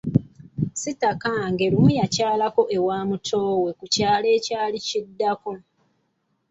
[0.81, 5.51] Sitakange lumu yakyalako ewa mutoowe ku kyalo ekyali kiddako.